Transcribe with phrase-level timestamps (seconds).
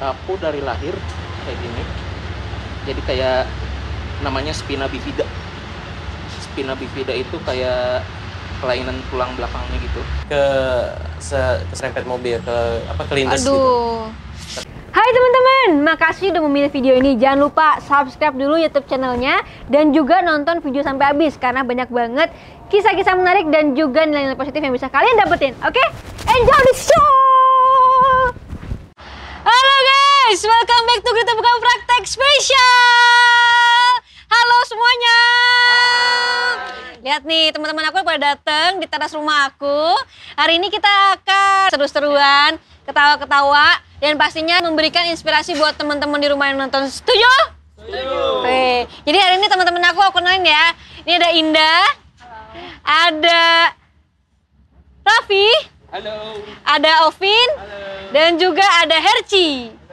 [0.00, 0.92] aku dari lahir
[1.46, 1.82] kayak gini
[2.86, 3.40] jadi kayak
[4.20, 5.24] namanya spina bifida
[6.40, 8.04] spina bifida itu kayak
[8.60, 10.00] kelainan tulang belakangnya gitu
[10.32, 10.42] ke
[11.20, 11.40] se
[11.72, 12.56] keserempet mobil ke
[12.88, 13.52] apa kelindes gitu.
[13.52, 14.08] Aduh.
[14.96, 17.20] Hai teman-teman, makasih udah memilih video ini.
[17.20, 22.32] Jangan lupa subscribe dulu YouTube channelnya dan juga nonton video sampai habis karena banyak banget
[22.72, 25.52] kisah-kisah menarik dan juga nilai-nilai positif yang bisa kalian dapetin.
[25.68, 25.84] Oke?
[26.24, 27.35] Enjoy the show!
[30.26, 33.86] Halo guys, welcome back to Kita Bukan Praktek Spesial.
[34.26, 35.20] Halo semuanya.
[36.98, 39.94] Lihat nih teman-teman aku pada datang di teras rumah aku.
[40.34, 42.58] Hari ini kita akan seru-seruan,
[42.90, 46.90] ketawa-ketawa, dan pastinya memberikan inspirasi buat teman-teman di rumah yang nonton.
[46.90, 47.30] Setuju?
[47.86, 48.42] Setuju.
[48.42, 48.90] Oke.
[49.06, 50.74] Jadi hari ini teman-teman aku aku kenalin ya.
[51.06, 51.86] Ini ada Indah,
[52.82, 53.42] ada
[55.06, 57.48] Raffi, halo ada Ovin,
[58.10, 59.85] dan juga ada Herci.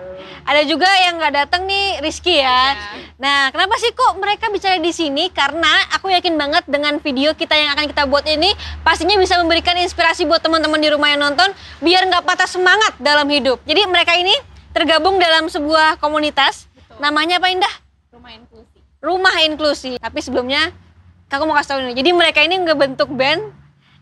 [0.44, 2.76] Ada juga yang nggak datang nih Rizky ya.
[3.16, 5.32] Nah, kenapa sih kok mereka bicara di sini?
[5.32, 8.52] Karena aku yakin banget dengan video kita yang akan kita buat ini
[8.84, 11.48] pastinya bisa memberikan inspirasi buat teman-teman di rumah yang nonton
[11.80, 13.64] biar nggak patah semangat dalam hidup.
[13.64, 14.36] Jadi mereka ini
[14.76, 16.68] tergabung dalam sebuah komunitas.
[17.00, 17.84] Namanya apa Indah?
[18.24, 18.80] rumah inklusi.
[19.04, 19.92] Rumah Inklusi.
[20.00, 20.72] Tapi sebelumnya
[21.28, 21.94] aku mau kasih tahu ini.
[21.98, 23.52] Jadi mereka ini ngebentuk band,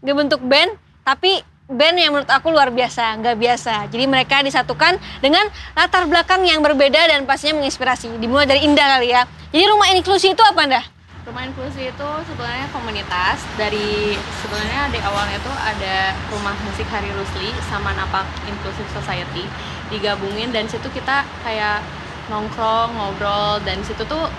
[0.05, 1.41] ngebentuk band, tapi
[1.71, 3.87] band yang menurut aku luar biasa, nggak biasa.
[3.87, 8.19] Jadi mereka disatukan dengan latar belakang yang berbeda dan pastinya menginspirasi.
[8.19, 9.23] Dimulai dari Indah kali ya.
[9.55, 10.85] Jadi Rumah Inklusi itu apa Indah?
[11.21, 17.53] Rumah inklusi itu sebenarnya komunitas dari sebenarnya di awalnya tuh ada rumah musik Hari Rusli
[17.69, 19.45] sama Napak Inclusive Society
[19.93, 21.85] digabungin dan situ kita kayak
[22.25, 24.33] nongkrong ngobrol dan situ tuh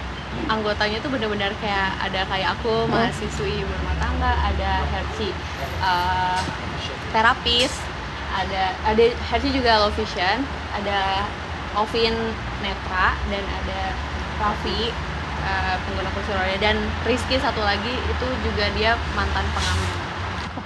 [0.49, 5.29] anggotanya tuh benar-benar kayak ada kayak aku mahasiswi rumah tangga ada Herci
[5.83, 6.41] eh,
[7.13, 7.73] terapis
[8.33, 11.29] ada ada Herci juga low vision ada
[11.73, 12.13] Ovin
[12.61, 13.81] netra dan ada
[14.41, 14.93] Raffi
[15.45, 20.03] eh, pengguna kursi roda dan Rizky satu lagi itu juga dia mantan pengamen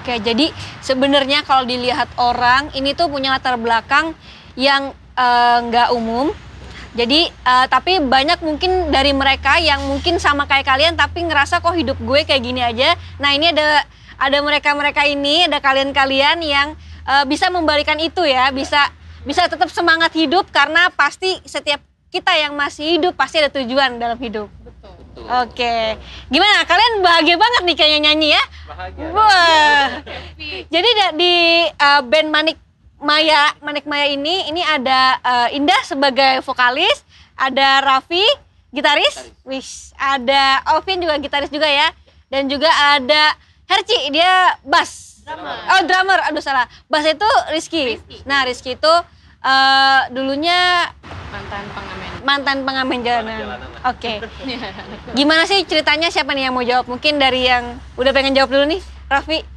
[0.07, 0.55] Oke, jadi
[0.87, 4.15] sebenarnya kalau dilihat orang ini tuh punya latar belakang
[4.55, 6.31] yang eh, nggak umum.
[6.97, 11.77] Jadi eh, tapi banyak mungkin dari mereka yang mungkin sama kayak kalian tapi ngerasa kok
[11.77, 12.97] hidup gue kayak gini aja.
[13.21, 13.85] Nah ini ada
[14.17, 16.73] ada mereka-mereka ini, ada kalian-kalian yang
[17.05, 18.89] eh, bisa membalikan itu ya, bisa
[19.29, 24.17] bisa tetap semangat hidup karena pasti setiap kita yang masih hidup pasti ada tujuan dalam
[24.17, 24.49] hidup.
[24.65, 25.33] betul Betul.
[25.49, 25.97] Oke,
[26.29, 26.69] gimana?
[26.69, 28.43] Kalian bahagia banget nih kayaknya nyanyi ya?
[28.69, 29.89] bahagia Wah.
[30.69, 31.35] Jadi di
[31.73, 32.61] uh, band Manik
[32.97, 37.05] Maya, Manik Maya ini ini ada uh, Indah sebagai vokalis,
[37.37, 38.25] ada Raffi
[38.73, 41.93] gitaris, wis, ada Ovin juga gitaris juga ya,
[42.33, 43.37] dan juga ada
[43.67, 45.23] Herci dia bass.
[45.27, 45.57] Drummer.
[45.75, 46.71] Oh drummer, aduh salah.
[46.87, 47.99] Bass itu Rizky.
[47.99, 48.17] Rizky.
[48.23, 48.95] Nah Rizky itu
[49.43, 50.87] uh, dulunya
[51.35, 53.39] mantan pengamen mantan pengamen jalanan.
[53.43, 53.69] jalanan.
[53.87, 54.23] Oke.
[55.19, 56.91] Gimana sih ceritanya siapa nih yang mau jawab?
[56.91, 59.56] Mungkin dari yang udah pengen jawab dulu nih, Raffi.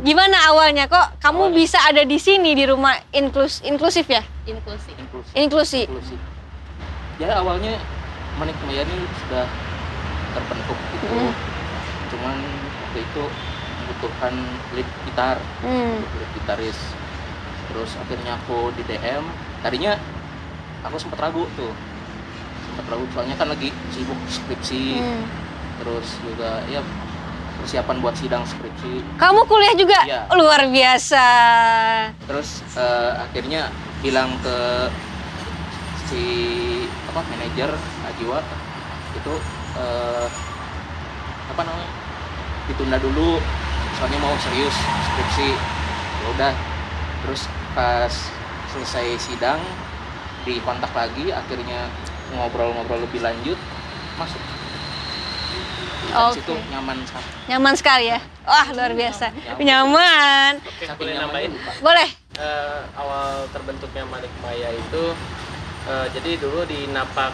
[0.00, 1.56] Gimana awalnya kok kamu Awalnya.
[1.56, 4.24] bisa ada di sini di rumah inklus inklusif ya?
[4.42, 5.80] inklusi inklusi Inklusi.
[5.84, 6.16] inklusi
[7.16, 7.76] ya awalnya
[8.34, 9.44] Manik Maya ini sudah
[10.32, 11.32] terbentuk gitu Mm.
[12.08, 12.36] cuman
[12.80, 13.24] waktu itu
[13.78, 14.34] membutuhkan
[14.72, 16.00] lead gitar Hmm.
[16.00, 16.78] lead gitaris
[17.68, 19.22] terus akhirnya aku di DM
[19.60, 19.94] tadinya
[20.80, 21.70] aku sempat ragu tuh
[22.64, 25.22] sempat ragu soalnya kan lagi sibuk skripsi Hmm.
[25.78, 26.80] terus juga ya
[27.60, 29.98] persiapan buat sidang skripsi Kamu kuliah juga?
[30.08, 30.20] Iya.
[30.32, 31.26] Luar biasa.
[32.24, 33.68] terus eh, akhirnya
[34.00, 34.56] bilang ke
[36.08, 36.24] si
[37.06, 37.70] apa manajer
[38.10, 38.38] Ajiwa
[39.14, 39.34] itu
[39.78, 40.26] eh,
[41.50, 41.90] apa namanya
[42.66, 43.38] ditunda dulu
[43.98, 44.74] soalnya mau serius
[45.06, 45.48] skripsi
[46.20, 46.52] ya udah
[47.26, 48.14] terus pas
[48.70, 49.60] selesai sidang
[50.46, 51.90] dikontak lagi akhirnya
[52.32, 53.58] ngobrol-ngobrol lebih lanjut
[54.16, 54.40] masuk
[56.08, 58.20] Dari situ nyaman sekali Nyaman sekali ya.
[58.48, 59.26] Wah, luar biasa.
[59.60, 60.52] Nyaman.
[60.64, 61.52] Oke, Saking boleh nambahin?
[61.84, 62.08] Boleh.
[62.40, 65.04] Eh, awal terbentuknya Manik Maya itu
[65.86, 67.30] eh, jadi dulu di Napak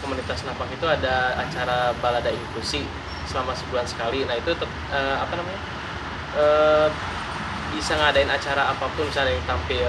[0.00, 2.82] komunitas Napak itu ada acara balada inklusi
[3.28, 4.24] selama sebulan sekali.
[4.24, 4.56] Nah itu
[4.90, 5.60] eh, apa namanya
[6.36, 6.88] Eh,
[7.76, 9.84] bisa ngadain acara apa pun, misalnya yang tampil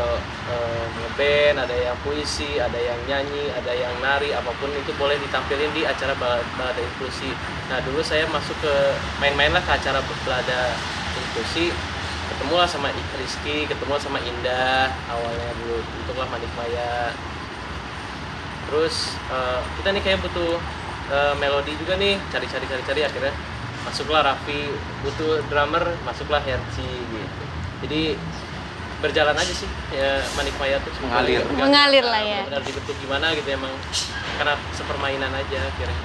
[0.51, 5.15] eh, ngeband, ada yang puisi, ada yang nyanyi, ada yang nari, apa pun itu boleh
[5.23, 7.31] ditampilin di acara bala- balada inklusi.
[7.71, 8.73] Nah dulu saya masuk ke
[9.23, 10.75] main-main lah ke acara balada
[11.15, 11.71] inklusi.
[12.27, 17.15] Ketemulah sama Rizky, ketemu sama Indah awalnya dulu untuklah Manik Maya
[18.67, 20.59] terus eh, kita nih kayak butuh
[21.07, 23.33] eh, melodi juga nih cari-cari cari-cari akhirnya
[23.87, 24.67] masuklah Raffi
[25.07, 27.26] butuh drummer masuklah Herci gitu
[27.85, 28.17] jadi
[28.97, 31.41] berjalan aja sih ya Manik Maya tuh Mengalir.
[31.53, 32.41] Mengalir lah ya.
[32.49, 33.69] benar dibentuk gimana gitu emang
[34.41, 35.99] karena sepermainan aja akhirnya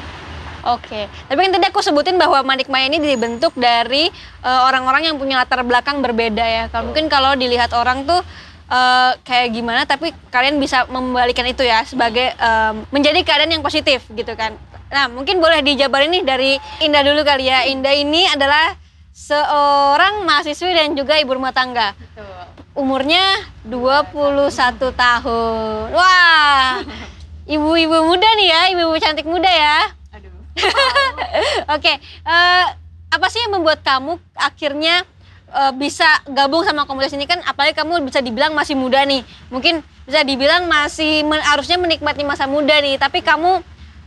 [0.63, 4.07] Oke, tapi kan tadi aku sebutin bahwa Manik Maya ini dibentuk dari
[4.47, 6.65] eh, orang-orang yang punya latar belakang berbeda ya.
[6.71, 8.23] Kalau mungkin kalau dilihat orang tuh
[8.71, 14.07] eh, kayak gimana, tapi kalian bisa membalikan itu ya sebagai eh, menjadi keadaan yang positif
[14.15, 14.55] gitu kan.
[14.95, 17.67] Nah, mungkin boleh dijabarin nih dari Indah dulu kali ya.
[17.67, 18.79] Indah ini adalah
[19.13, 21.93] seorang mahasiswi dan juga ibu rumah tangga.
[21.95, 22.27] Betul.
[22.73, 25.87] Umurnya 21 tahun.
[25.93, 26.81] Wah,
[27.55, 29.79] ibu-ibu muda nih ya, ibu-ibu cantik muda ya.
[30.17, 30.33] Aduh.
[31.77, 32.65] Oke, eh,
[33.13, 35.05] apa sih yang membuat kamu akhirnya
[35.53, 37.45] eh, bisa gabung sama komunitas ini kan?
[37.45, 39.21] Apalagi kamu bisa dibilang masih muda nih,
[39.53, 43.61] mungkin bisa dibilang masih men- harusnya menikmati masa muda nih, tapi kamu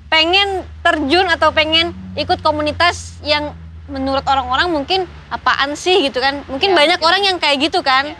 [0.10, 3.54] pengen terjun atau pengen ikut komunitas yang
[3.86, 5.00] menurut orang-orang mungkin
[5.30, 6.42] apaan sih gitu kan?
[6.48, 7.08] Mungkin Ya, banyak mungkin.
[7.08, 8.06] orang yang kayak gitu kan?
[8.08, 8.18] Ya.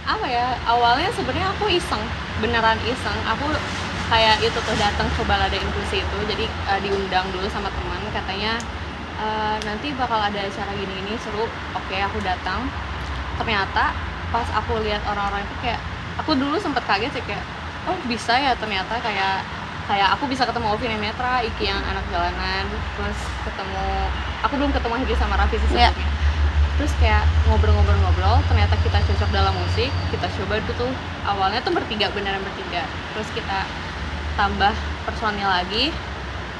[0.00, 2.02] apa ya awalnya sebenarnya aku iseng
[2.38, 3.46] beneran iseng aku
[4.08, 8.58] kayak itu tuh datang ke balada inklusi itu jadi eh, diundang dulu sama teman katanya
[9.16, 12.66] eh, nanti bakal ada acara gini-gini seru oke aku datang
[13.38, 13.94] ternyata
[14.28, 15.78] pas aku lihat orang-orang itu kayak
[16.18, 17.44] aku dulu sempet kaget sih kayak
[17.86, 19.46] oh bisa ya ternyata kayak
[19.90, 22.62] kayak aku bisa ketemu Ovi Nemetra, Iki yang anak jalanan,
[22.94, 23.84] terus ketemu
[24.40, 25.90] aku belum ketemu Hedi sama Raffi sih Iya.
[25.90, 26.18] sebelumnya
[26.78, 30.88] terus kayak ngobrol-ngobrol-ngobrol ternyata kita cocok dalam musik kita coba itu tuh
[31.28, 33.68] awalnya tuh bertiga beneran bertiga terus kita
[34.32, 34.72] tambah
[35.04, 35.92] personil lagi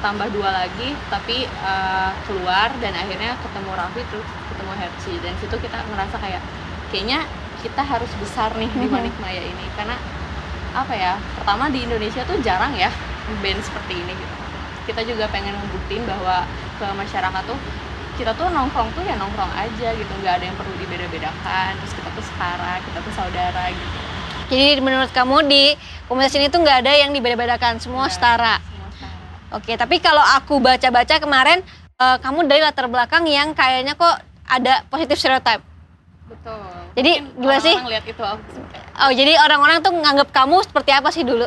[0.05, 5.57] tambah dua lagi tapi eh, keluar dan akhirnya ketemu Raffi terus ketemu Herci dan situ
[5.57, 6.43] kita ngerasa kayak
[6.93, 7.25] kayaknya
[7.65, 8.93] kita harus besar nih di Mhm.
[8.93, 9.97] Manik Maya ini karena
[10.77, 12.93] apa ya pertama di Indonesia tuh jarang ya
[13.39, 14.35] band seperti ini gitu
[14.89, 16.43] kita juga pengen membuktiin bahwa
[16.77, 17.59] ke masyarakat tuh
[18.19, 22.09] kita tuh nongkrong tuh ya nongkrong aja gitu nggak ada yang perlu dibeda-bedakan terus kita
[22.11, 23.99] tuh setara kita tuh saudara gitu
[24.51, 28.55] Jadi menurut kamu di komunitas ini tuh nggak ada yang dibeda-bedakan, semua Nggak, setara.
[28.59, 31.63] semua setara Oke, tapi kalau aku baca-baca kemarin,
[31.95, 35.63] eh, kamu dari latar belakang yang kayaknya kok ada positif stereotype.
[36.27, 36.59] betul
[36.99, 37.75] Jadi, Mungkin gimana sih?
[37.79, 38.43] lihat itu aku.
[38.99, 41.47] Oh, jadi orang-orang tuh nganggap kamu seperti apa sih dulu?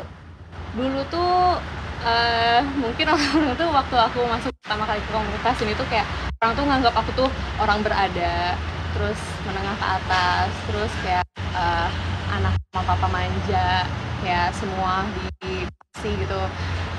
[0.73, 1.59] dulu tuh
[2.03, 6.07] eh, mungkin orang-orang tuh waktu aku masuk pertama kali ke komunitas ini tuh kayak
[6.43, 7.29] orang tuh nganggap aku tuh
[7.63, 8.55] orang berada
[8.93, 11.87] terus menengah ke atas terus kayak eh,
[12.35, 13.87] anak sama papa manja
[14.23, 15.03] kayak semua
[15.41, 16.41] dikasih gitu.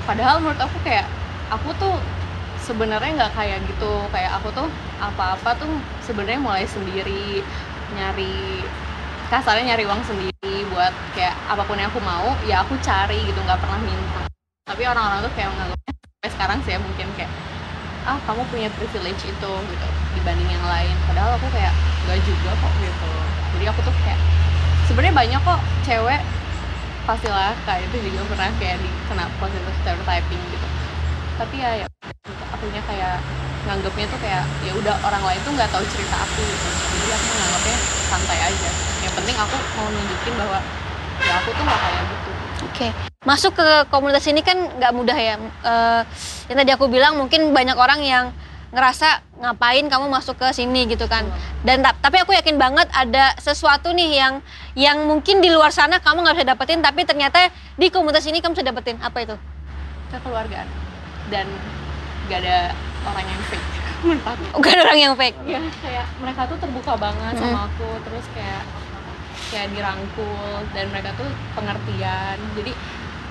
[0.05, 1.09] Padahal menurut aku kayak
[1.49, 1.97] aku tuh
[2.61, 3.93] sebenarnya nggak kayak gitu.
[4.13, 4.69] Kayak aku tuh
[5.01, 5.73] apa-apa tuh
[6.05, 7.41] sebenarnya mulai sendiri
[7.97, 8.61] nyari
[9.29, 13.39] kasarnya nyari uang sendiri buat kayak apa pun yang aku mau ya aku cari gitu
[13.41, 14.24] nggak pernah minta
[14.65, 17.31] tapi orang-orang tuh kayak menganggapnya sampai sekarang sih ya mungkin kayak
[18.05, 20.93] ah kamu punya privilege itu gitu dibanding yang lain.
[21.09, 21.73] Padahal aku kayak
[22.05, 23.09] nggak juga kok gitu.
[23.57, 24.19] Jadi aku tuh kayak
[24.89, 25.59] sebenarnya banyak kok
[25.89, 26.21] cewek
[27.05, 30.67] pastilah kayak itu juga pernah kayak dikena positive stereotyping gitu.
[31.37, 31.87] Tapi ya ya
[32.53, 33.15] akunya kayak
[33.65, 36.69] nganggapnya tuh kayak ya udah orang lain tuh nggak tahu cerita aku gitu.
[37.01, 37.77] Jadi aku nganggapnya
[38.09, 38.69] santai aja.
[39.01, 40.59] Yang penting aku mau nunjukin bahwa
[41.25, 42.31] ya aku tuh nggak kayak gitu.
[42.65, 42.87] Oke,
[43.25, 45.35] masuk ke komunitas ini kan nggak mudah ya.
[45.41, 46.01] Eh,
[46.47, 48.25] yang tadi aku bilang mungkin banyak orang yang
[48.69, 51.25] ngerasa ngapain kamu masuk ke sini gitu kan.
[51.61, 54.33] Dan ta- tapi aku yakin banget ada sesuatu nih yang
[54.73, 58.53] yang mungkin di luar sana kamu nggak bisa dapetin, tapi ternyata di komunitas ini kamu
[58.53, 58.97] bisa dapetin.
[58.99, 59.35] Apa itu?
[60.05, 60.69] kekeluargaan
[61.27, 61.49] dan
[62.25, 62.71] gak ada
[63.03, 63.67] orang yang fake
[63.99, 65.37] menurut aku Bukan orang yang fake.
[65.43, 68.63] ya kayak mereka tuh terbuka banget sama aku terus kayak
[69.49, 70.37] kayak dirangkul
[70.71, 72.71] dan mereka tuh pengertian jadi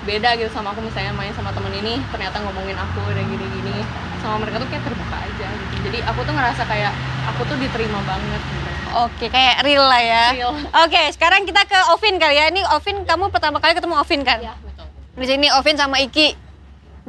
[0.04, 3.80] beda gitu sama aku misalnya main sama temen ini ternyata ngomongin aku dan gini-gini
[4.20, 6.92] sama mereka tuh kayak terbuka aja gitu jadi aku tuh ngerasa kayak
[7.32, 10.24] aku tuh diterima banget gitu Oke, kayak real lah ya.
[10.38, 10.54] Real.
[10.86, 12.46] Oke, sekarang kita ke Ovin kali ya.
[12.46, 14.38] Ini Ovin kamu pertama kali ketemu Ovin kan?
[14.38, 14.86] ya betul
[15.18, 16.38] Di sini Ovin sama Iki.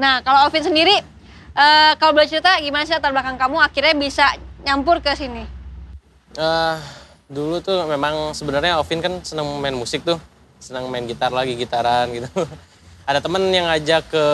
[0.02, 0.98] Nah, kalau Ovin sendiri,
[1.54, 4.34] eh, kalau boleh cerita gimana sih latar belakang kamu akhirnya bisa
[4.66, 5.46] nyampur ke sini?
[6.34, 6.76] Eh,
[7.30, 10.18] dulu tuh memang sebenarnya Ovin kan senang main musik tuh,
[10.58, 12.34] senang main gitar lagi gitaran gitu.
[13.06, 14.26] Ada temen yang ngajak ke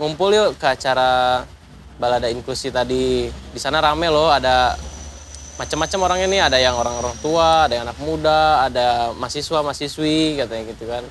[0.00, 1.44] ngumpul yuk ke acara
[2.00, 3.28] balada inklusi tadi.
[3.28, 4.80] Di sana rame loh, ada
[5.60, 10.64] macam-macam orangnya nih, ada yang orang-orang tua, ada yang anak muda, ada mahasiswa mahasiswi katanya
[10.72, 11.04] gitu kan.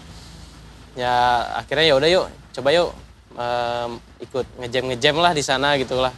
[0.97, 2.25] Ya akhirnya ya udah yuk,
[2.57, 2.89] coba yuk
[3.37, 3.91] em,
[4.25, 6.13] ikut ngejam ngejam lah di sana gitulah.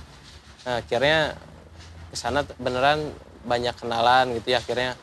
[0.64, 1.36] Nah, akhirnya
[2.08, 3.12] ke sana beneran
[3.44, 4.96] banyak kenalan gitu ya akhirnya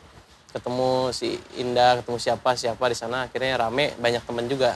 [0.49, 4.73] ketemu si Indah ketemu siapa siapa di sana akhirnya rame banyak temen juga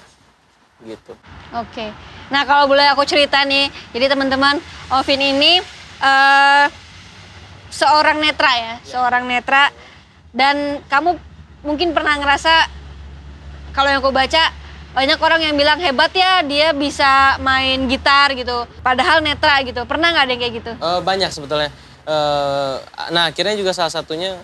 [0.86, 1.14] gitu.
[1.56, 1.92] Oke.
[2.30, 4.60] Nah, kalau boleh aku cerita nih, jadi teman-teman,
[4.94, 5.60] Ovin ini
[6.04, 6.66] eh
[7.74, 9.74] seorang netra ya, seorang netra.
[10.34, 11.18] Dan kamu
[11.66, 12.70] mungkin pernah ngerasa
[13.74, 14.54] kalau yang aku baca
[14.94, 18.70] banyak orang yang bilang hebat ya dia bisa main gitar gitu.
[18.86, 19.82] Padahal netra gitu.
[19.90, 20.72] Pernah nggak ada yang kayak gitu?
[20.78, 21.70] Eh, banyak sebetulnya.
[22.04, 22.76] Eh,
[23.10, 24.38] nah akhirnya juga salah satunya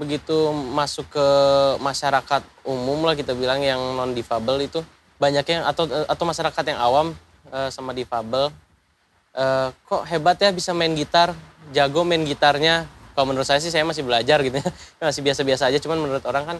[0.00, 1.28] begitu masuk ke
[1.84, 4.80] masyarakat umum lah kita bilang yang non difabel itu
[5.20, 7.06] banyak yang atau atau masyarakat yang awam
[7.52, 8.48] eh, sama difabel.
[9.36, 11.36] Eh, kok hebat ya bisa main gitar?
[11.76, 12.88] Jago main gitarnya.
[13.12, 14.70] Kalau menurut saya sih saya masih belajar gitu ya.
[15.12, 15.76] Masih biasa-biasa aja.
[15.76, 16.56] Cuman menurut orang kan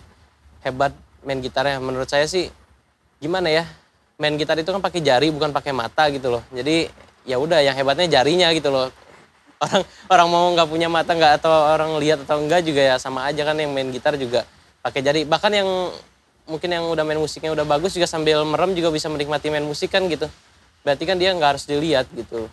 [0.60, 0.92] hebat
[1.24, 1.80] main gitarnya.
[1.80, 2.52] Menurut saya sih
[3.16, 3.64] gimana ya?
[4.20, 6.44] Main gitar itu kan pakai jari bukan pakai mata gitu loh.
[6.52, 6.92] Jadi
[7.24, 8.92] ya udah yang hebatnya jarinya gitu loh.
[9.64, 13.28] Orang orang mau nggak punya mata nggak atau orang lihat atau enggak juga ya sama
[13.28, 14.44] aja kan yang main gitar juga
[14.84, 15.20] pakai jari.
[15.28, 15.68] Bahkan yang
[16.50, 19.88] mungkin yang udah main musiknya udah bagus juga sambil merem juga bisa menikmati main musik
[19.88, 20.26] kan gitu
[20.82, 22.50] berarti kan dia nggak harus dilihat gitu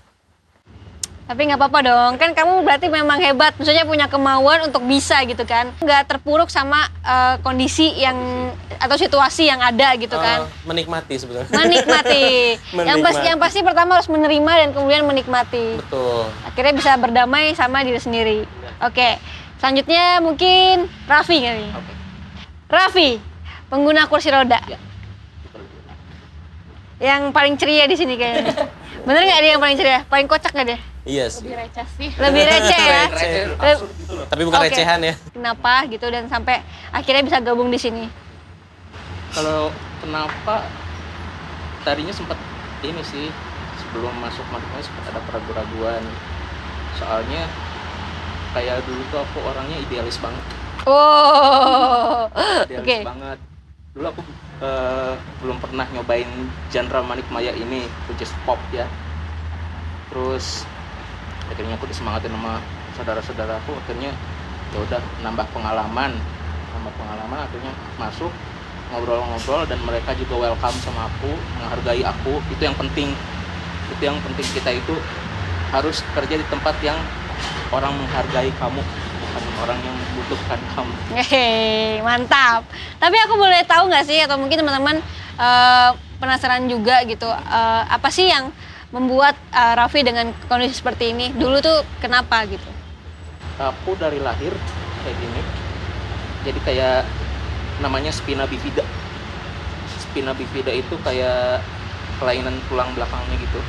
[1.27, 5.43] tapi nggak apa-apa dong kan kamu berarti memang hebat maksudnya punya kemauan untuk bisa gitu
[5.43, 8.15] kan nggak terpuruk sama eh, kondisi yang
[8.77, 12.55] atau situasi yang ada gitu kan Eh, menikmati sebetulnya menikmati.
[12.87, 13.27] yang pasti Menikmati.
[13.27, 15.81] yang pasti pertama harus menerima dan kemudian menikmati.
[15.81, 18.39] betul Akhirnya bisa berdamai sama diri sendiri.
[18.79, 19.17] Oke.
[19.57, 21.65] Selanjutnya mungkin Raffi kali.
[21.73, 21.93] Oke.
[22.67, 23.09] Raffi,
[23.67, 24.59] pengguna kursi roda.
[24.65, 24.79] Ya.
[26.97, 28.53] Yang paling ceria di sini kayaknya.
[29.03, 29.99] Bener nggak dia yang paling ceria?
[30.05, 30.79] Paling kocak nggak dia?
[31.07, 33.01] iya sih lebih receh sih Lebih receh ya.
[33.07, 34.67] Receh, Leb- tapi bukan Oke.
[34.67, 36.59] recehan ya Kenapa gitu dan sampai
[36.91, 38.11] akhirnya bisa gabung di sini.
[39.31, 39.71] Kalau
[40.03, 40.67] kenapa
[41.87, 42.35] tadinya sempat
[42.83, 43.31] ini sih
[43.79, 46.03] sebelum masuk Maduknya sempat ada keraguan-raguan.
[46.99, 47.47] Soalnya
[48.51, 50.43] kayak dulu tuh aku orangnya idealis banget,
[50.83, 52.27] Oh,
[52.67, 52.97] idealis oke.
[53.07, 53.37] banget.
[53.97, 54.21] Dulu aku
[54.61, 56.29] eh, belum pernah nyobain
[56.69, 58.85] genre Manik Maya ini, which is pop ya.
[60.13, 60.69] Terus
[61.49, 62.61] akhirnya aku disemangatin sama
[62.93, 64.13] saudara-saudaraku akhirnya
[64.69, 66.11] ya udah nambah pengalaman
[66.75, 68.29] nambah pengalaman akhirnya masuk
[68.91, 72.37] ngobrol-ngobrol dan mereka juga welcome sama aku menghargai aku.
[72.53, 73.09] Itu yang penting.
[73.97, 74.93] Itu yang penting kita itu
[75.73, 77.01] harus kerja di tempat yang
[77.73, 78.85] orang menghargai kamu
[79.63, 81.47] orang yang membutuhkan kamu Hehe,
[82.05, 82.61] mantap.
[83.01, 85.01] Tapi aku boleh tahu nggak sih atau mungkin teman-teman
[85.39, 85.89] eh,
[86.21, 88.53] penasaran juga gitu, eh, apa sih yang
[88.93, 91.33] membuat eh, Raffi dengan kondisi seperti ini?
[91.33, 92.77] Dulu tuh kenapa gitu?
[93.57, 94.53] aku dari lahir
[95.01, 95.41] kayak gini
[96.45, 96.99] jadi kayak
[97.81, 98.85] namanya spina bifida
[99.97, 101.61] spina bifida itu kayak
[102.21, 103.61] kelainan tulang belakangnya gitu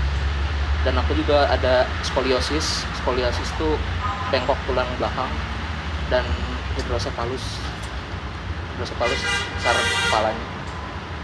[0.84, 3.68] dan aku juga ada skoliosis skoliosis itu
[4.28, 5.28] bengkok tulang belakang
[6.08, 6.24] dan
[6.74, 7.44] hidrosefalus
[8.72, 9.20] hidrosefalus
[9.54, 10.46] besar kepalanya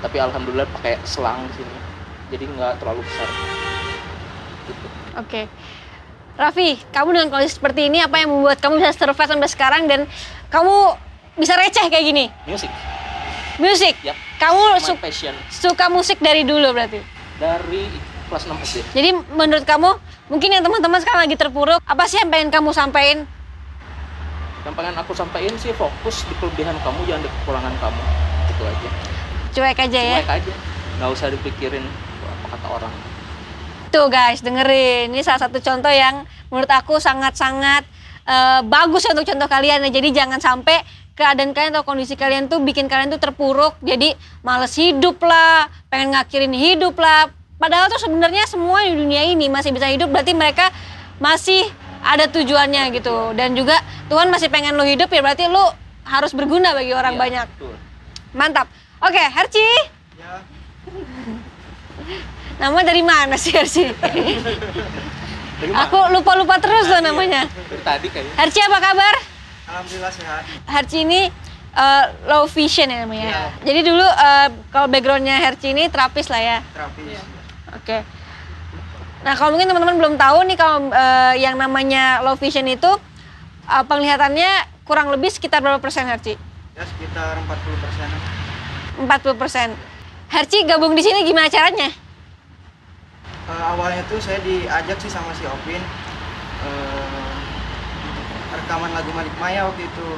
[0.01, 1.77] tapi alhamdulillah pakai selang di sini
[2.29, 3.29] jadi nggak terlalu besar
[4.65, 5.47] gitu Oke.
[6.35, 10.11] Raffi, kamu dengan kondisi seperti ini apa yang membuat kamu bisa survive sampai sekarang dan
[10.51, 10.99] kamu
[11.37, 12.25] bisa receh kayak gini?
[12.45, 12.67] musik
[13.55, 13.95] Musik.
[14.03, 16.99] ya Kamu su- passion suka musik dari dulu berarti.
[17.39, 17.87] dari
[18.27, 19.95] kelas 6 SD Jadi menurut kamu
[20.27, 23.31] mungkin yang teman-teman sekarang lagi terpuruk, apa sih yang pengen kamu sampaikan?
[24.65, 28.03] Yang pengen aku sampaikan sih fokus di kelebihan kamu jangan di kekurangan kamu
[28.49, 28.89] itu aja
[29.55, 30.15] Cuek aja ya.
[30.19, 30.53] cuek aja
[30.99, 31.85] nggak usah dipikirin
[32.25, 32.95] apa kata orang
[33.95, 35.15] Tuh guys, dengerin.
[35.15, 37.87] Ini salah satu contoh yang menurut aku sangat-sangat
[38.27, 39.91] eh, bagus untuk contoh kalian ya.
[39.95, 40.83] Jadi jangan sampai
[41.15, 43.79] keadaan kalian atau kondisi kalian tuh bikin kalian tuh terpuruk.
[43.87, 47.31] Jadi males hidup lah, pengen ngakhirin hidup lah.
[47.55, 50.11] Padahal tuh sebenarnya semua di dunia ini masih bisa hidup.
[50.11, 50.75] Berarti mereka
[51.23, 51.63] masih
[52.05, 53.33] ada tujuannya gitu.
[53.33, 55.73] Dan juga Tuhan masih pengen lo hidup ya berarti lo
[56.05, 57.47] harus berguna bagi orang Iya, banyak.
[57.51, 57.75] betul.
[58.33, 58.67] Mantap.
[59.01, 59.65] Oke, Herci.
[60.15, 60.45] Ya,
[62.55, 63.89] Nama dari mana sih Herci?
[65.65, 67.49] Aku lupa-lupa terus tuh namanya.
[67.49, 69.15] dari tadi kayaknya Herci apa kabar?
[69.65, 70.43] alhamdulillah sehat.
[70.67, 71.21] Herci ini
[71.73, 73.27] eh, low vision ya namanya.
[73.27, 73.43] Iya.
[73.65, 76.59] Jadi dulu eh, kalau backgroundnya Herci ini terapis lah ya.
[76.71, 77.19] Terapis.
[77.75, 77.97] Oke.
[79.25, 82.93] Nah kalau mungkin teman-teman belum tahu nih kalau eh, yang namanya low vision itu
[83.65, 86.37] eh, penglihatannya kurang lebih sekitar berapa persen Herci?
[86.77, 87.49] Ya sekitar 40
[87.81, 88.09] persen.
[89.01, 89.69] 40 persen.
[90.29, 91.89] Herci gabung di sini gimana caranya?
[93.49, 95.81] Eh, awalnya tuh saya diajak sih sama si Opin
[96.65, 97.37] eh,
[98.61, 100.09] rekaman lagu Malik Maya waktu itu.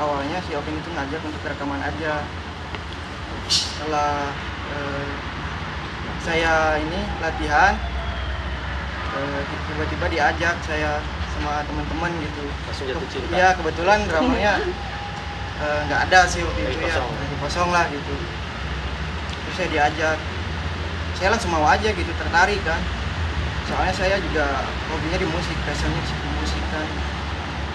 [0.00, 2.24] Awalnya si Opin itu ngajak untuk rekaman aja.
[3.52, 4.32] Setelah
[4.72, 5.08] eh,
[6.24, 7.76] saya ini latihan,
[9.68, 11.00] tiba-tiba diajak saya
[11.32, 12.42] sama teman-teman gitu.
[12.66, 14.52] langsung jatuh cinta Iya kebetulan dramanya
[15.58, 16.98] eh, nggak ada sih waktu itu ya,
[17.40, 17.68] kosong.
[17.72, 18.14] lah gitu.
[19.46, 20.18] Terus saya diajak,
[21.16, 22.80] saya langsung mau aja gitu tertarik kan.
[23.68, 26.86] Soalnya saya juga hobinya di musik, passionnya di musik kan.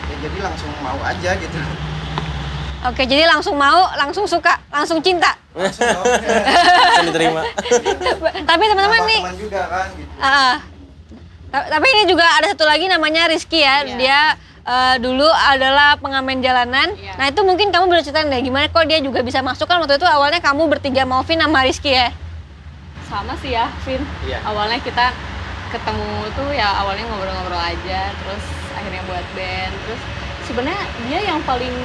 [0.09, 1.57] Ya jadi langsung mau aja gitu.
[2.83, 5.31] Oke, jadi langsung mau, langsung suka, langsung cinta.
[5.55, 5.87] langsung
[7.07, 7.41] diterima.
[8.43, 10.72] Tapi teman-teman nih, teman juga kan gitu ah, ta-
[11.53, 13.85] tapi ini juga ada satu lagi namanya Rizky ya.
[13.85, 13.95] Iya.
[13.95, 14.19] Dia
[14.63, 16.97] eh, dulu adalah pengamen jalanan.
[16.97, 17.13] Iya.
[17.13, 19.95] Nah itu mungkin kamu boleh ceritain deh gimana kok dia juga bisa masuk kan waktu
[19.95, 22.09] itu awalnya kamu bertiga mau Vin sama Rizky ya.
[23.03, 24.41] sama sih ya Vin Iya.
[24.41, 25.13] awalnya kita
[25.69, 28.43] ketemu tuh ya awalnya ngobrol-ngobrol aja terus
[28.73, 30.01] akhirnya buat band terus
[30.45, 31.75] sebenarnya dia yang paling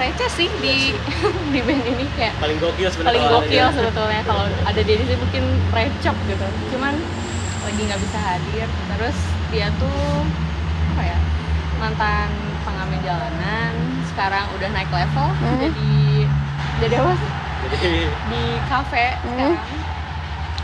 [0.00, 0.96] receh sih di
[1.52, 5.18] di band ini kayak paling gokil sebenarnya paling gokil sebetulnya kalau ada dia di sini
[5.20, 6.94] mungkin recok gitu cuman
[7.68, 9.18] lagi nggak bisa hadir terus
[9.52, 10.24] dia tuh
[10.92, 11.18] apa ya
[11.76, 12.28] mantan
[12.64, 13.72] pengamen jalanan
[14.08, 15.60] sekarang udah naik level Hmm.
[15.60, 15.92] jadi
[16.80, 17.30] jadi apa sih
[17.76, 19.28] jadi di kafe Hmm.
[19.28, 19.60] sekarang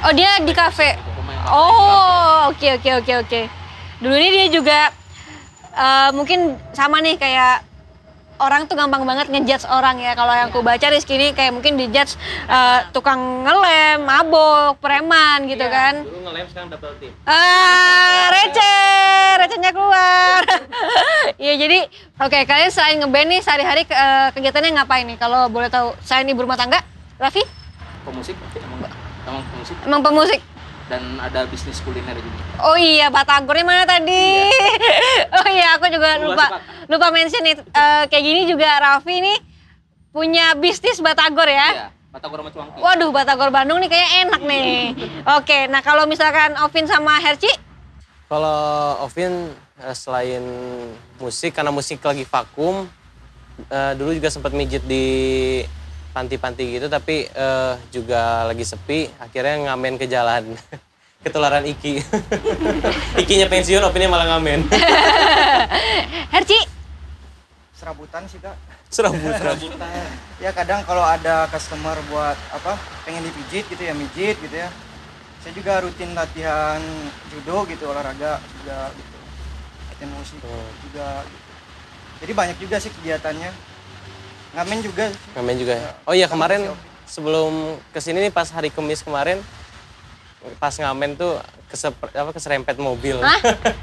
[0.05, 1.01] Oh dia di kafe.
[1.49, 3.41] Oh oke oke oke oke.
[4.05, 4.93] Dulu ini dia juga
[5.73, 7.65] eh, mungkin sama nih kayak
[8.37, 10.13] orang tuh gampang banget ngejudge orang ya.
[10.13, 12.15] Kalau yang aku baca Rizky ini kayak mungkin dijudge
[12.45, 15.71] eh, tukang ngelem, mabok, preman gitu Iya.
[15.71, 15.95] kan.
[16.03, 20.43] dulu ngelem sekarang double team Ah, receh, recehnya keluar.
[21.37, 21.79] Iya jadi,
[22.17, 25.17] oke kalian selain ngeband nih sehari-hari eh, kegiatannya ngapain nih?
[25.17, 26.79] Kalau boleh tahu, selain ibu rumah tangga,
[27.17, 27.43] Raffi
[28.03, 28.85] pemusik emang,
[29.25, 30.41] emang pemusik emang pemusik.
[30.85, 34.45] dan ada bisnis kuliner juga Oh iya, Batagornya mana tadi?
[35.35, 36.47] oh iya, aku juga Lupa
[36.87, 37.57] lupa mention nih.
[37.59, 39.39] Eh, kayak gini juga Raffi nih
[40.15, 41.69] punya bisnis Batagor ya.
[41.75, 42.79] Iya, Batagor sama Cuangki.
[42.79, 44.73] Waduh, Batagor Bandung nih kayaknya enak nih.
[45.39, 47.51] Oke, nah kalau misalkan Ovin sama Herci,
[48.25, 49.53] Kalau Ovin
[49.85, 50.43] eh, selain
[51.21, 52.89] musik karena musik lagi vakum
[53.69, 55.61] eh, dulu juga sempat mijit di
[56.15, 60.55] panti-panti gitu tapi eh, juga lagi sepi akhirnya ngamen ke jalan
[61.25, 62.05] ketularan Iki
[63.25, 64.69] Ikinya pensiun Ovinnya malah ngamen
[66.35, 66.59] Herci,
[67.73, 68.55] serabutan sih kak
[68.95, 69.35] serabut
[70.39, 74.71] ya kadang kalau ada customer buat apa pengen dipijit gitu ya mijit gitu ya
[75.43, 76.79] saya juga rutin latihan
[77.29, 79.17] judo gitu olahraga juga gitu
[79.91, 80.71] latihan musik Hmm.
[80.87, 81.45] juga gitu.
[82.23, 83.51] jadi banyak juga sih kegiatannya
[84.55, 85.21] ngamen juga sih.
[85.35, 85.91] ngamen juga ya?
[86.07, 86.79] oh iya kemarin Ovin.
[87.11, 87.53] sebelum
[87.91, 89.43] ke sini nih pas hari Kamis kemarin
[90.55, 93.41] pas ngamen tuh kesep- apa keserempet mobil Hah?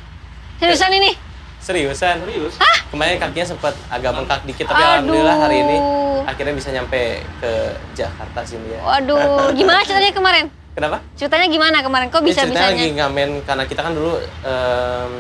[0.60, 1.12] seriusan ini?
[1.58, 2.58] seriusan Serius?
[2.90, 6.26] Kemarin kakinya sempat agak bengkak dikit tapi alhamdulillah hari ini Aduh.
[6.26, 7.02] akhirnya bisa nyampe
[7.38, 7.52] ke
[7.94, 8.82] Jakarta sini ya.
[8.82, 10.46] Waduh, gimana ceritanya kemarin?
[10.74, 10.98] Kenapa?
[11.14, 12.08] Ceritanya gimana kemarin?
[12.10, 15.12] Kok Ini bisa ceritanya lagi ngamen karena kita kan dulu em,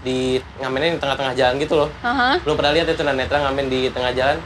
[0.00, 0.18] di
[0.56, 1.88] ngamennya di tengah-tengah jalan gitu loh.
[2.00, 2.40] Aha.
[2.40, 4.38] Belum pernah lihat itu Netra ngamen di tengah jalan.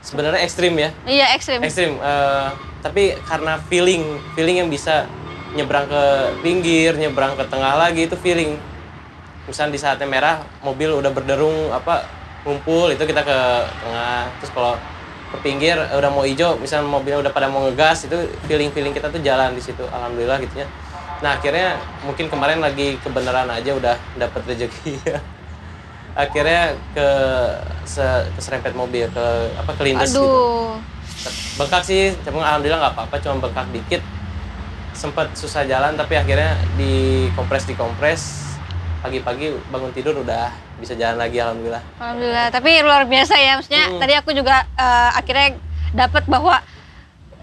[0.00, 1.62] Sebenarnya ekstrim ya, Iya ekstrim.
[1.62, 1.96] ekstrim.
[1.96, 2.46] eh,
[2.82, 4.02] tapi karena feeling,
[4.34, 5.06] feeling yang bisa
[5.54, 6.02] nyebrang ke
[6.42, 8.58] pinggir, nyebrang ke tengah lagi itu feeling.
[9.46, 12.04] Misalnya di saatnya merah, mobil udah berderung apa
[12.44, 13.38] ngumpul itu kita ke
[13.82, 14.28] tengah.
[14.42, 14.74] Terus kalau
[15.34, 19.10] ke pinggir udah mau hijau, misalnya mobilnya udah pada mau ngegas itu feeling feeling kita
[19.10, 19.82] tuh jalan di situ.
[19.90, 20.68] Alhamdulillah gitu ya.
[21.22, 25.18] Nah akhirnya mungkin kemarin lagi kebenaran aja udah dapet rezeki ya.
[26.14, 27.08] Akhirnya ke
[27.82, 29.26] se- keserempet mobil ke
[29.58, 30.78] apa kelindes gitu Aduh.
[31.58, 34.02] bengkak sih cuma alhamdulillah nggak apa-apa cuma bengkak dikit
[35.04, 38.22] sempat susah jalan tapi akhirnya dikompres dikompres
[38.98, 43.52] pagi-pagi bangun tidur udah bisa jalan lagi alhamdulillah Alhamdulillah, tapi luar biasa ya.
[43.54, 44.00] Maksudnya Hmm.
[44.00, 45.60] tadi aku juga eh, akhirnya
[45.92, 46.56] dapat bahwa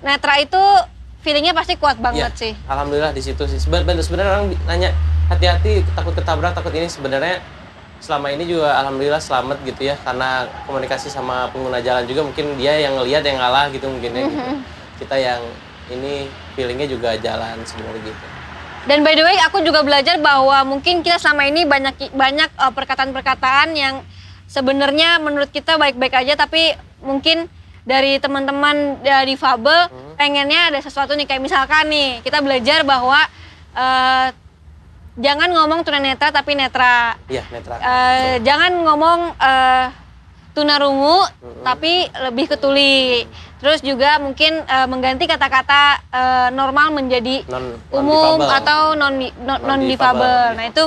[0.01, 0.57] netra itu
[1.21, 2.53] feelingnya pasti kuat banget Iya, sih.
[2.65, 4.89] alhamdulillah di situ sih sebenarnya sebenarnya orang nanya
[5.29, 7.37] hati-hati takut ketabrak takut ini sebenarnya
[8.01, 12.73] selama ini juga alhamdulillah selamat gitu ya karena komunikasi sama pengguna jalan juga mungkin dia
[12.81, 14.45] yang ngelihat yang ngalah gitu mungkin ya gitu.
[14.99, 15.41] kita yang
[15.91, 18.25] ini feelingnya juga jalan sebenarnya gitu.
[18.89, 22.73] Dan by the way, aku juga belajar bahwa mungkin kita selama ini banyak banyak eh,
[22.73, 24.01] perkataan-perkataan yang
[24.49, 26.73] sebenarnya menurut kita baik-baik aja, tapi
[27.05, 27.45] mungkin
[27.85, 33.21] dari teman-teman dari difabel pengennya ada sesuatu nih kayak misalkan nih kita belajar bahwa
[33.77, 34.27] eh,
[35.21, 37.17] jangan ngomong tunanetra tapi netra.
[37.29, 37.77] iya netra.
[37.77, 39.85] Eh, jangan ngomong eh,
[40.51, 41.23] tunarungu
[41.61, 43.23] tapi lebih ke tuli.
[43.57, 48.57] Terus juga mungkin eh, mengganti kata-kata eh, normal menjadi non umum non-difabel.
[48.57, 49.85] atau non non Non-difabel.
[49.85, 50.57] difabel.
[50.57, 50.83] Nah, itu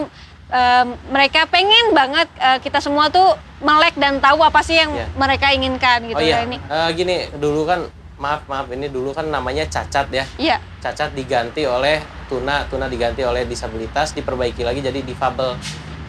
[0.51, 5.07] eh, mereka pengen banget eh, kita semua tuh melek dan tahu apa sih yang Iya.
[5.15, 6.57] mereka inginkan gitu oh iya ya ini.
[6.61, 10.57] Eh, gini dulu kan maaf maaf ini dulu kan namanya cacat ya Iya.
[10.79, 15.59] cacat diganti oleh tuna tuna diganti oleh disabilitas diperbaiki lagi jadi difabel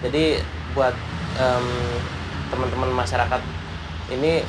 [0.02, 0.38] jadi
[0.72, 0.94] buat
[1.36, 1.66] em,
[2.52, 3.42] teman-teman masyarakat
[4.14, 4.46] ini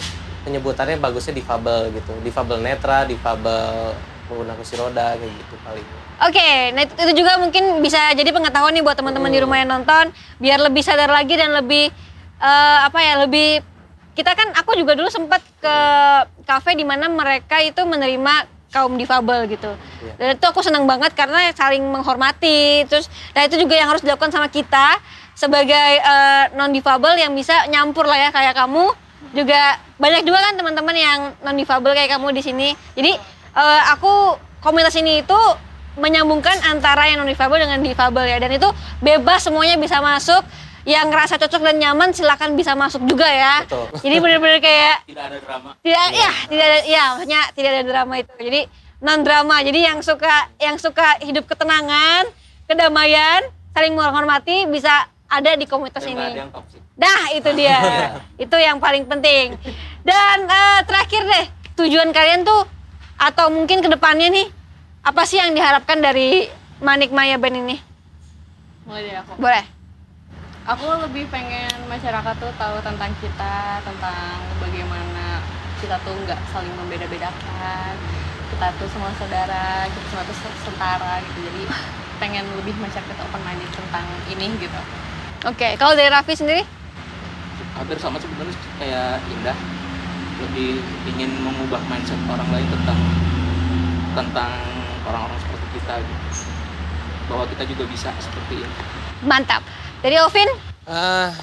[0.46, 6.80] penyebutannya bagusnya difabel gitu difabel netra difabel pengguna kursi roda kayak gitu paling Oke, nah
[6.80, 10.08] itu juga mungkin bisa jadi pengetahuan nih buat teman-teman di rumah yang nonton,
[10.40, 11.92] biar lebih sadar lagi dan lebih
[12.40, 13.60] eh, apa ya, lebih
[14.16, 15.76] kita kan aku juga dulu sempat ke
[16.48, 19.76] kafe di mana mereka itu menerima kaum difabel gitu.
[20.00, 20.12] Iya.
[20.16, 22.88] Dan itu aku senang banget karena saling menghormati.
[22.88, 24.96] Terus nah itu juga yang harus dilakukan sama kita
[25.36, 26.00] sebagai
[26.56, 28.88] non difabel yang bisa nyampur lah ya kayak kamu.
[29.36, 32.68] Juga banyak juga kan teman-teman yang non difabel kayak kamu di sini.
[32.96, 33.12] Jadi
[33.52, 35.36] eh, aku komunitas ini itu
[36.00, 38.40] menyambungkan antara yang non difabel dengan difabel ya.
[38.40, 38.68] Dan itu
[39.04, 40.40] bebas semuanya bisa masuk.
[40.86, 43.66] Yang ngerasa cocok dan nyaman silakan bisa masuk juga ya.
[43.66, 43.90] Betul.
[44.06, 45.68] Jadi bener-bener kayak tidak ada drama.
[45.82, 48.32] Tidak ya tidak ada ya maksudnya tidak ada drama itu.
[48.38, 48.60] Jadi
[49.02, 52.30] non drama jadi yang suka yang suka hidup ketenangan
[52.70, 53.44] kedamaian
[53.76, 56.50] saling menghormati bisa ada di komunitas dan nggak ada ini yang
[56.96, 57.78] dah itu dia.
[58.44, 59.58] Itu yang paling penting.
[60.06, 61.46] Dan eh, terakhir deh
[61.82, 62.64] tujuan kalian tuh
[63.18, 64.46] atau mungkin ke depannya nih
[65.02, 66.46] apa sih yang diharapkan dari
[66.78, 67.76] Manik Maya Band ini?
[68.86, 69.32] Mulai dari aku.
[69.38, 69.64] Boleh.
[70.66, 75.38] Aku lebih pengen masyarakat tuh tahu tentang kita tentang bagaimana
[75.78, 77.94] kita tuh nggak saling membeda-bedakan.
[78.50, 80.36] Kita tuh semua saudara kita semua tuh
[80.66, 81.38] setara gitu.
[81.50, 81.62] Jadi
[82.16, 84.80] pengen lebih masyarakat open minded tentang ini gitu
[85.46, 86.62] oke kalau dari Raffi sendiri?
[87.76, 89.58] Hampir sama sebenarnya kayak Indah.
[90.36, 92.98] Lebih ingin mengubah mindset orang lain tentang
[94.12, 94.52] tentang
[95.04, 96.44] orang-orang seperti kita gitu.
[97.26, 98.74] bahwa kita juga bisa seperti ini.
[99.26, 99.58] Mantap.
[99.98, 100.46] Dari Ovin?
[100.86, 101.34] Ah,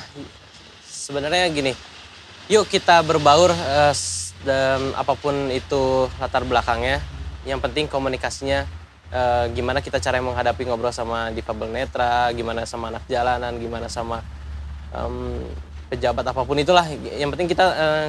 [0.79, 1.75] sebenarnya gini,
[2.47, 3.51] yuk kita berbaur
[3.91, 7.03] s- dan apa pun itu latar belakangnya.
[7.43, 8.63] Yang penting komunikasinya
[9.13, 14.25] eh, gimana kita cara menghadapi ngobrol sama difabel netra, gimana sama anak jalanan, gimana sama
[14.89, 15.45] em,
[15.93, 16.89] pejabat apa pun itulah.
[16.89, 18.07] Yang penting kita eh,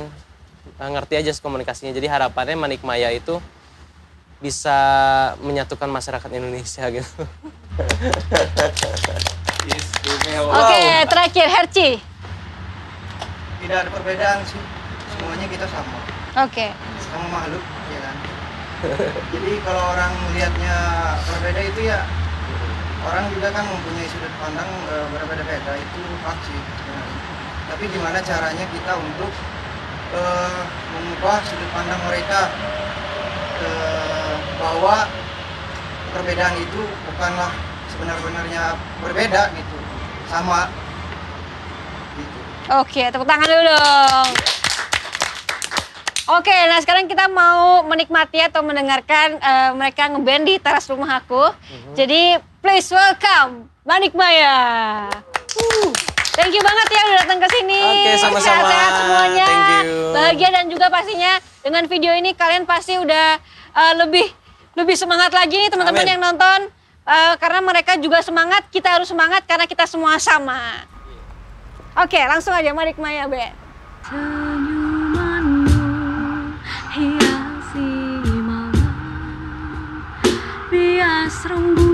[0.81, 1.93] ngerti aja komunikasinya.
[1.93, 3.37] Jadi harapannya Manik Maya itu
[4.43, 4.77] bisa
[5.41, 7.23] menyatukan masyarakat Indonesia gitu.
[10.45, 11.97] oke terakhir Herci
[13.65, 14.61] Tidak ada perbedaan sih.
[15.17, 15.97] Semuanya kita sama.
[16.45, 16.67] oke
[17.01, 18.34] Sama makhluk, ya kan.
[19.33, 20.77] Jadi kalau orang melihatnya
[21.25, 22.05] berbeda itu ya
[23.05, 26.39] orang juga kan mempunyai sudut pandang eh, berbeda-beda itu hak.
[27.65, 29.33] Tapi gimana caranya kita untuk
[30.15, 30.63] eh,
[30.95, 32.53] mengubah sudut pandang mereka
[33.65, 35.09] eh, bahwa
[36.15, 37.53] perbedaan itu bukanlah
[37.91, 39.77] sebenar-benarnya berbeda gitu,
[40.31, 40.71] sama
[42.17, 42.39] gitu.
[42.81, 44.54] Oke, tepuk tangan dulu dong.
[46.25, 51.53] Oke, nah sekarang kita mau menikmati atau mendengarkan eh, mereka ngeband di teras rumah aku.
[51.93, 54.57] Jadi please welcome Manik Maya.
[55.53, 55.93] Uh,
[56.35, 57.79] Thank you banget ya udah datang ke sini.
[57.79, 58.43] Oke, sama-sama.
[58.43, 59.47] Sehat-sehat semuanya.
[59.47, 60.01] Thank you.
[60.11, 61.33] Bahagia dan juga pastinya
[61.63, 63.39] dengan video ini kalian pasti udah
[63.77, 64.27] eh, lebih
[64.75, 66.73] lebih semangat lagi nih teman-teman yang nonton.
[67.05, 70.89] Eh, karena mereka juga semangat, kita harus semangat karena kita semua sama.
[72.01, 73.55] Oke, langsung aja Manik Maya Band.
[76.95, 78.95] Hiasi malam
[80.71, 81.94] Bias rembulan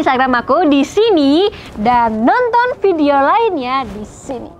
[0.00, 1.44] Instagram aku di sini
[1.76, 4.59] dan nonton video lainnya di sini.